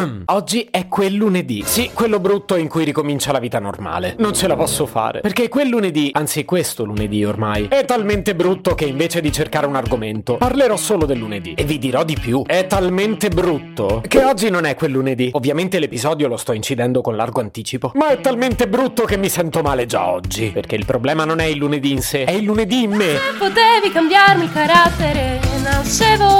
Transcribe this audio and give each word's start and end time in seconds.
Oggi 0.26 0.68
è 0.70 0.88
quel 0.88 1.14
lunedì. 1.14 1.62
Sì, 1.64 1.90
quello 1.92 2.20
brutto 2.20 2.56
in 2.56 2.68
cui 2.68 2.84
ricomincia 2.84 3.32
la 3.32 3.38
vita 3.38 3.58
normale. 3.58 4.14
Non 4.18 4.34
ce 4.34 4.46
la 4.46 4.56
posso 4.56 4.86
fare. 4.86 5.20
Perché 5.20 5.48
quel 5.48 5.68
lunedì, 5.68 6.10
anzi 6.12 6.44
questo 6.44 6.84
lunedì 6.84 7.24
ormai, 7.24 7.66
è 7.68 7.84
talmente 7.84 8.34
brutto 8.34 8.74
che 8.74 8.84
invece 8.84 9.20
di 9.20 9.32
cercare 9.32 9.66
un 9.66 9.76
argomento, 9.76 10.36
parlerò 10.36 10.76
solo 10.76 11.06
del 11.06 11.18
lunedì. 11.18 11.54
E 11.54 11.64
vi 11.64 11.78
dirò 11.78 12.04
di 12.04 12.16
più. 12.18 12.42
È 12.46 12.66
talmente 12.66 13.28
brutto 13.28 14.02
che 14.06 14.24
oggi 14.24 14.50
non 14.50 14.64
è 14.64 14.74
quel 14.74 14.92
lunedì. 14.92 15.30
Ovviamente 15.32 15.78
l'episodio 15.78 16.28
lo 16.28 16.36
sto 16.36 16.52
incidendo 16.52 17.00
con 17.00 17.16
largo 17.16 17.40
anticipo. 17.40 17.92
Ma 17.94 18.08
è 18.08 18.20
talmente 18.20 18.68
brutto 18.68 19.04
che 19.04 19.16
mi 19.16 19.28
sento 19.28 19.62
male 19.62 19.86
già 19.86 20.10
oggi. 20.10 20.50
Perché 20.50 20.76
il 20.76 20.84
problema 20.84 21.24
non 21.24 21.40
è 21.40 21.44
il 21.44 21.58
lunedì 21.58 21.92
in 21.92 22.02
sé, 22.02 22.24
è 22.24 22.32
il 22.32 22.44
lunedì 22.44 22.82
in 22.82 22.92
me. 22.92 23.16
Se 23.16 23.36
potevi 23.38 23.92
cambiarmi 23.92 24.44
il 24.44 24.52
carattere, 24.52 25.40
nascevo. 25.62 26.39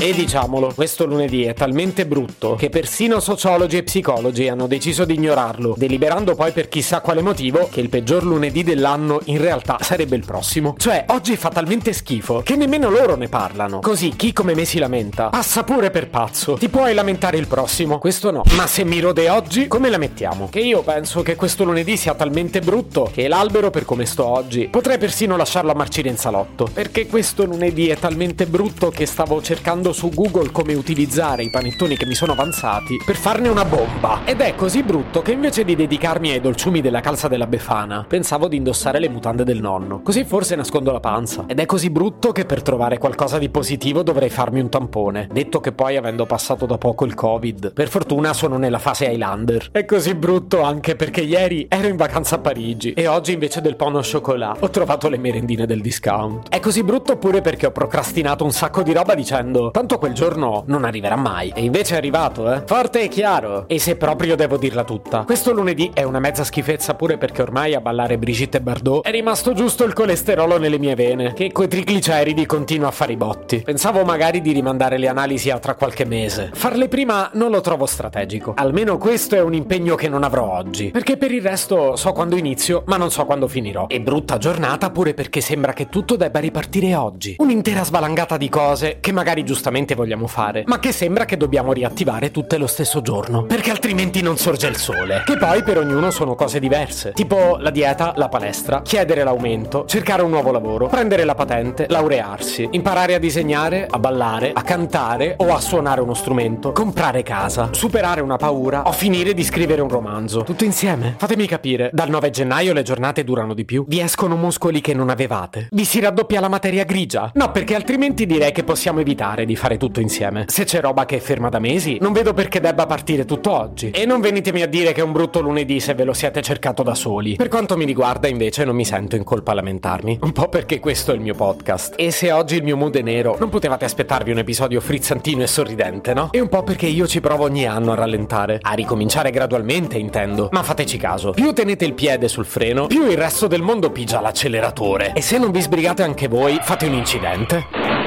E 0.00 0.12
diciamolo, 0.12 0.72
questo 0.76 1.06
lunedì 1.06 1.42
è 1.42 1.54
talmente 1.54 2.06
brutto 2.06 2.54
che 2.54 2.70
persino 2.70 3.18
sociologi 3.18 3.78
e 3.78 3.82
psicologi 3.82 4.48
hanno 4.48 4.68
deciso 4.68 5.04
di 5.04 5.14
ignorarlo, 5.14 5.74
deliberando 5.76 6.36
poi 6.36 6.52
per 6.52 6.68
chissà 6.68 7.00
quale 7.00 7.20
motivo 7.20 7.68
che 7.68 7.80
il 7.80 7.88
peggior 7.88 8.22
lunedì 8.22 8.62
dell'anno 8.62 9.20
in 9.24 9.38
realtà 9.38 9.76
sarebbe 9.80 10.14
il 10.14 10.24
prossimo. 10.24 10.76
Cioè, 10.78 11.06
oggi 11.08 11.36
fa 11.36 11.48
talmente 11.48 11.92
schifo 11.92 12.42
che 12.44 12.54
nemmeno 12.54 12.90
loro 12.90 13.16
ne 13.16 13.28
parlano. 13.28 13.80
Così 13.80 14.10
chi 14.10 14.32
come 14.32 14.54
me 14.54 14.64
si 14.64 14.78
lamenta 14.78 15.30
passa 15.30 15.64
pure 15.64 15.90
per 15.90 16.08
pazzo. 16.08 16.54
Ti 16.54 16.68
puoi 16.68 16.94
lamentare 16.94 17.36
il 17.36 17.48
prossimo, 17.48 17.98
questo 17.98 18.30
no. 18.30 18.42
Ma 18.54 18.68
se 18.68 18.84
mi 18.84 19.00
rode 19.00 19.28
oggi, 19.28 19.66
come 19.66 19.90
la 19.90 19.98
mettiamo? 19.98 20.48
Che 20.48 20.60
io 20.60 20.82
penso 20.82 21.22
che 21.22 21.34
questo 21.34 21.64
lunedì 21.64 21.96
sia 21.96 22.14
talmente 22.14 22.60
brutto 22.60 23.10
che 23.12 23.26
l'albero 23.26 23.70
per 23.70 23.84
come 23.84 24.06
sto 24.06 24.24
oggi 24.24 24.68
potrei 24.68 24.96
persino 24.96 25.36
lasciarlo 25.36 25.72
a 25.72 25.74
marcire 25.74 26.08
in 26.08 26.16
salotto. 26.16 26.68
Perché 26.72 27.08
questo 27.08 27.44
lunedì 27.44 27.88
è 27.88 27.96
talmente 27.96 28.46
brutto 28.46 28.90
che 28.90 29.04
stavo 29.04 29.42
cercando 29.42 29.86
su 29.92 30.10
Google 30.10 30.50
come 30.50 30.74
utilizzare 30.74 31.42
i 31.42 31.50
panettoni 31.50 31.96
che 31.96 32.06
mi 32.06 32.14
sono 32.14 32.32
avanzati 32.32 32.96
per 33.04 33.16
farne 33.16 33.48
una 33.48 33.64
bomba. 33.64 34.20
Ed 34.24 34.40
è 34.40 34.54
così 34.54 34.82
brutto 34.82 35.22
che 35.22 35.32
invece 35.32 35.64
di 35.64 35.76
dedicarmi 35.76 36.30
ai 36.30 36.40
dolciumi 36.40 36.80
della 36.80 37.00
calza 37.00 37.28
della 37.28 37.46
Befana, 37.46 38.04
pensavo 38.06 38.48
di 38.48 38.56
indossare 38.56 38.98
le 38.98 39.08
mutande 39.08 39.44
del 39.44 39.60
nonno. 39.60 40.00
Così 40.02 40.24
forse 40.24 40.56
nascondo 40.56 40.92
la 40.92 41.00
panza. 41.00 41.44
Ed 41.46 41.60
è 41.60 41.66
così 41.66 41.90
brutto 41.90 42.32
che 42.32 42.44
per 42.44 42.62
trovare 42.62 42.98
qualcosa 42.98 43.38
di 43.38 43.48
positivo 43.48 44.02
dovrei 44.02 44.30
farmi 44.30 44.60
un 44.60 44.68
tampone. 44.68 45.28
Detto 45.30 45.60
che 45.60 45.72
poi 45.72 45.96
avendo 45.96 46.26
passato 46.26 46.66
da 46.66 46.78
poco 46.78 47.04
il 47.04 47.14
Covid, 47.14 47.72
per 47.72 47.88
fortuna 47.88 48.32
sono 48.32 48.56
nella 48.58 48.78
fase 48.78 49.06
Highlander. 49.06 49.68
È 49.72 49.84
così 49.84 50.14
brutto 50.14 50.62
anche 50.62 50.96
perché 50.96 51.20
ieri 51.20 51.66
ero 51.68 51.88
in 51.88 51.96
vacanza 51.96 52.36
a 52.36 52.38
Parigi 52.38 52.92
e 52.92 53.06
oggi 53.06 53.32
invece 53.32 53.60
del 53.60 53.76
pono 53.76 53.98
au 53.98 54.04
chocolat 54.04 54.62
ho 54.62 54.70
trovato 54.70 55.08
le 55.08 55.18
merendine 55.18 55.66
del 55.66 55.80
discount. 55.80 56.48
È 56.48 56.60
così 56.60 56.82
brutto 56.82 57.16
pure 57.16 57.40
perché 57.40 57.66
ho 57.66 57.70
procrastinato 57.70 58.44
un 58.44 58.52
sacco 58.52 58.82
di 58.82 58.92
roba 58.92 59.14
dicendo 59.14 59.70
tanto 59.78 59.98
quel 59.98 60.12
giorno 60.12 60.64
non 60.66 60.82
arriverà 60.82 61.14
mai. 61.14 61.52
E 61.54 61.62
invece 61.62 61.94
è 61.94 61.98
arrivato, 61.98 62.52
eh. 62.52 62.62
Forte 62.66 63.02
e 63.02 63.06
chiaro. 63.06 63.68
E 63.68 63.78
se 63.78 63.94
proprio 63.94 64.34
devo 64.34 64.56
dirla 64.56 64.82
tutta, 64.82 65.22
questo 65.22 65.52
lunedì 65.52 65.92
è 65.94 66.02
una 66.02 66.18
mezza 66.18 66.42
schifezza 66.42 66.94
pure 66.94 67.16
perché 67.16 67.42
ormai 67.42 67.74
a 67.74 67.80
ballare 67.80 68.18
Brigitte 68.18 68.60
Bardot 68.60 69.06
è 69.06 69.12
rimasto 69.12 69.52
giusto 69.52 69.84
il 69.84 69.92
colesterolo 69.92 70.58
nelle 70.58 70.80
mie 70.80 70.96
vene, 70.96 71.32
che 71.32 71.52
coi 71.52 71.68
trigliceridi 71.68 72.44
continua 72.44 72.88
a 72.88 72.90
fare 72.90 73.12
i 73.12 73.16
botti. 73.16 73.60
Pensavo 73.60 74.02
magari 74.02 74.40
di 74.40 74.50
rimandare 74.50 74.98
le 74.98 75.06
analisi 75.06 75.48
a 75.48 75.60
tra 75.60 75.76
qualche 75.76 76.04
mese. 76.04 76.50
Farle 76.54 76.88
prima 76.88 77.30
non 77.34 77.52
lo 77.52 77.60
trovo 77.60 77.86
strategico. 77.86 78.54
Almeno 78.56 78.98
questo 78.98 79.36
è 79.36 79.40
un 79.40 79.54
impegno 79.54 79.94
che 79.94 80.08
non 80.08 80.24
avrò 80.24 80.56
oggi. 80.56 80.90
Perché 80.90 81.16
per 81.16 81.30
il 81.30 81.42
resto 81.42 81.94
so 81.94 82.10
quando 82.10 82.34
inizio, 82.34 82.82
ma 82.86 82.96
non 82.96 83.12
so 83.12 83.24
quando 83.24 83.46
finirò. 83.46 83.86
E 83.86 84.00
brutta 84.00 84.38
giornata 84.38 84.90
pure 84.90 85.14
perché 85.14 85.40
sembra 85.40 85.72
che 85.72 85.88
tutto 85.88 86.16
debba 86.16 86.40
ripartire 86.40 86.96
oggi. 86.96 87.36
Un'intera 87.38 87.84
svalangata 87.84 88.36
di 88.36 88.48
cose 88.48 88.96
che 88.98 89.12
magari 89.12 89.44
giustamente 89.44 89.66
vogliamo 89.94 90.26
fare, 90.26 90.64
ma 90.66 90.78
che 90.78 90.92
sembra 90.92 91.24
che 91.24 91.36
dobbiamo 91.36 91.72
riattivare 91.72 92.30
tutte 92.30 92.58
lo 92.58 92.66
stesso 92.66 93.00
giorno, 93.00 93.44
perché 93.44 93.70
altrimenti 93.70 94.22
non 94.22 94.36
sorge 94.36 94.66
il 94.66 94.76
sole. 94.76 95.22
Che 95.24 95.36
poi 95.36 95.62
per 95.62 95.78
ognuno 95.78 96.10
sono 96.10 96.34
cose 96.34 96.58
diverse, 96.58 97.12
tipo 97.12 97.56
la 97.60 97.70
dieta, 97.70 98.12
la 98.16 98.28
palestra, 98.28 98.82
chiedere 98.82 99.22
l'aumento, 99.24 99.84
cercare 99.86 100.22
un 100.22 100.30
nuovo 100.30 100.50
lavoro, 100.50 100.86
prendere 100.86 101.24
la 101.24 101.34
patente, 101.34 101.86
laurearsi, 101.88 102.68
imparare 102.72 103.14
a 103.14 103.18
disegnare, 103.18 103.86
a 103.88 103.98
ballare, 103.98 104.52
a 104.54 104.62
cantare 104.62 105.34
o 105.38 105.54
a 105.54 105.60
suonare 105.60 106.00
uno 106.00 106.14
strumento, 106.14 106.72
comprare 106.72 107.22
casa, 107.22 107.68
superare 107.72 108.20
una 108.20 108.36
paura 108.36 108.82
o 108.82 108.92
finire 108.92 109.34
di 109.34 109.44
scrivere 109.44 109.80
un 109.80 109.88
romanzo. 109.88 110.42
Tutto 110.42 110.64
insieme. 110.64 111.14
Fatemi 111.18 111.46
capire, 111.46 111.90
dal 111.92 112.08
9 112.08 112.30
gennaio 112.30 112.72
le 112.72 112.82
giornate 112.82 113.24
durano 113.24 113.54
di 113.54 113.64
più, 113.64 113.84
vi 113.86 114.00
escono 114.00 114.36
muscoli 114.36 114.80
che 114.80 114.94
non 114.94 115.10
avevate, 115.10 115.68
vi 115.70 115.84
si 115.84 116.00
raddoppia 116.00 116.40
la 116.40 116.48
materia 116.48 116.84
grigia. 116.84 117.30
No, 117.34 117.50
perché 117.50 117.74
altrimenti 117.74 118.26
direi 118.26 118.52
che 118.52 118.64
possiamo 118.64 119.00
evitare 119.00 119.44
di 119.44 119.56
fare 119.58 119.76
tutto 119.76 120.00
insieme. 120.00 120.44
Se 120.48 120.64
c'è 120.64 120.80
roba 120.80 121.04
che 121.04 121.16
è 121.16 121.20
ferma 121.20 121.50
da 121.50 121.58
mesi, 121.58 121.98
non 122.00 122.12
vedo 122.12 122.32
perché 122.32 122.60
debba 122.60 122.86
partire 122.86 123.24
tutto 123.26 123.52
oggi. 123.52 123.90
E 123.90 124.06
non 124.06 124.20
venitemi 124.20 124.62
a 124.62 124.66
dire 124.66 124.92
che 124.92 125.00
è 125.00 125.04
un 125.04 125.12
brutto 125.12 125.40
lunedì 125.40 125.80
se 125.80 125.94
ve 125.94 126.04
lo 126.04 126.14
siete 126.14 126.40
cercato 126.40 126.82
da 126.82 126.94
soli. 126.94 127.36
Per 127.36 127.48
quanto 127.48 127.76
mi 127.76 127.84
riguarda, 127.84 128.28
invece, 128.28 128.64
non 128.64 128.74
mi 128.76 128.84
sento 128.84 129.16
in 129.16 129.24
colpa 129.24 129.52
a 129.52 129.54
lamentarmi. 129.54 130.20
Un 130.22 130.32
po' 130.32 130.48
perché 130.48 130.78
questo 130.80 131.12
è 131.12 131.14
il 131.14 131.20
mio 131.20 131.34
podcast. 131.34 131.94
E 131.96 132.10
se 132.10 132.32
oggi 132.32 132.56
il 132.56 132.62
mio 132.62 132.76
mood 132.76 132.96
è 132.96 133.02
nero, 133.02 133.36
non 133.38 133.48
potevate 133.48 133.84
aspettarvi 133.84 134.30
un 134.30 134.38
episodio 134.38 134.80
frizzantino 134.80 135.42
e 135.42 135.46
sorridente, 135.46 136.14
no? 136.14 136.30
E 136.32 136.40
un 136.40 136.48
po' 136.48 136.62
perché 136.62 136.86
io 136.86 137.06
ci 137.06 137.20
provo 137.20 137.44
ogni 137.44 137.66
anno 137.66 137.92
a 137.92 137.94
rallentare. 137.96 138.58
A 138.62 138.72
ricominciare 138.72 139.30
gradualmente, 139.30 139.98
intendo. 139.98 140.48
Ma 140.52 140.62
fateci 140.62 140.96
caso. 140.96 141.32
Più 141.32 141.52
tenete 141.52 141.84
il 141.84 141.94
piede 141.94 142.28
sul 142.28 142.46
freno, 142.46 142.86
più 142.86 143.06
il 143.06 143.16
resto 143.16 143.46
del 143.46 143.62
mondo 143.62 143.90
pigia 143.90 144.20
l'acceleratore. 144.20 145.12
E 145.14 145.20
se 145.20 145.38
non 145.38 145.50
vi 145.50 145.60
sbrigate 145.60 146.02
anche 146.02 146.28
voi, 146.28 146.58
fate 146.62 146.86
un 146.86 146.94
incidente. 146.94 147.97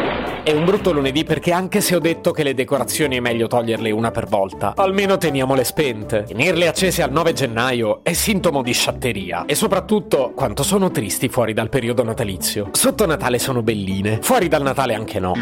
È 0.44 0.52
un 0.52 0.66
brutto 0.66 0.91
lunedì 0.91 1.24
perché 1.24 1.52
anche 1.52 1.81
se 1.81 1.96
ho 1.96 2.00
detto 2.00 2.31
che 2.31 2.41
le 2.41 2.56
decorazioni 2.56 3.16
è 3.16 3.19
meglio 3.19 3.46
toglierle 3.46 3.91
una 3.91 4.09
per 4.09 4.25
volta, 4.25 4.74
almeno 4.75 5.18
teniamole 5.18 5.63
spente. 5.63 6.24
Tenerle 6.24 6.68
accese 6.68 7.03
al 7.03 7.12
9 7.12 7.34
gennaio 7.34 8.00
è 8.02 8.13
sintomo 8.13 8.63
di 8.63 8.74
sciatteria. 8.74 9.46
E 9.46 9.53
soprattutto 9.53 10.31
quanto 10.35 10.63
sono 10.63 10.90
tristi 10.90 11.29
fuori 11.29 11.53
dal 11.53 11.69
periodo 11.69 12.03
natalizio. 12.03 12.69
Sotto 12.72 13.06
Natale 13.06 13.38
sono 13.38 13.62
belline, 13.62 14.18
fuori 14.24 14.47
dal 14.47 14.63
Natale 14.63 14.96
anche 14.96 15.19
no. 15.19 15.34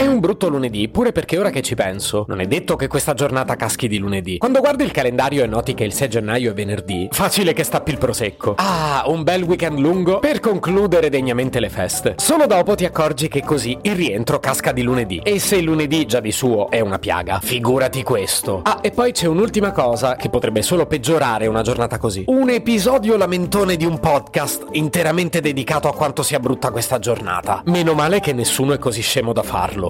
È 0.00 0.06
un 0.06 0.18
brutto 0.18 0.48
lunedì, 0.48 0.88
pure 0.88 1.12
perché 1.12 1.36
ora 1.36 1.50
che 1.50 1.60
ci 1.60 1.74
penso, 1.74 2.24
non 2.26 2.40
è 2.40 2.46
detto 2.46 2.74
che 2.74 2.86
questa 2.86 3.12
giornata 3.12 3.54
caschi 3.54 3.86
di 3.86 3.98
lunedì. 3.98 4.38
Quando 4.38 4.60
guardi 4.60 4.82
il 4.82 4.92
calendario 4.92 5.44
e 5.44 5.46
noti 5.46 5.74
che 5.74 5.84
il 5.84 5.92
6 5.92 6.08
gennaio 6.08 6.52
è 6.52 6.54
venerdì, 6.54 7.06
facile 7.10 7.52
che 7.52 7.64
stappi 7.64 7.90
il 7.90 7.98
prosecco. 7.98 8.54
Ah, 8.56 9.02
un 9.08 9.24
bel 9.24 9.42
weekend 9.42 9.78
lungo 9.78 10.20
per 10.20 10.40
concludere 10.40 11.10
degnamente 11.10 11.60
le 11.60 11.68
feste. 11.68 12.14
Solo 12.16 12.46
dopo 12.46 12.74
ti 12.76 12.86
accorgi 12.86 13.28
che 13.28 13.42
così 13.42 13.76
il 13.82 13.94
rientro 13.94 14.40
casca 14.40 14.72
di 14.72 14.80
lunedì. 14.80 15.20
E 15.22 15.38
se 15.38 15.56
il 15.56 15.64
lunedì 15.64 16.06
già 16.06 16.20
di 16.20 16.32
suo 16.32 16.70
è 16.70 16.80
una 16.80 16.98
piaga, 16.98 17.38
figurati 17.38 18.02
questo. 18.02 18.62
Ah, 18.64 18.78
e 18.80 18.92
poi 18.92 19.12
c'è 19.12 19.26
un'ultima 19.26 19.70
cosa 19.70 20.16
che 20.16 20.30
potrebbe 20.30 20.62
solo 20.62 20.86
peggiorare 20.86 21.46
una 21.46 21.60
giornata 21.60 21.98
così. 21.98 22.24
Un 22.28 22.48
episodio 22.48 23.18
lamentone 23.18 23.76
di 23.76 23.84
un 23.84 24.00
podcast 24.00 24.68
interamente 24.72 25.42
dedicato 25.42 25.88
a 25.88 25.92
quanto 25.92 26.22
sia 26.22 26.40
brutta 26.40 26.70
questa 26.70 26.98
giornata. 26.98 27.60
Meno 27.66 27.92
male 27.92 28.20
che 28.20 28.32
nessuno 28.32 28.72
è 28.72 28.78
così 28.78 29.02
scemo 29.02 29.34
da 29.34 29.42
farlo. 29.42 29.89